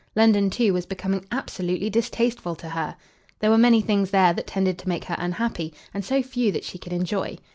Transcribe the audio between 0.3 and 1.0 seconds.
too, was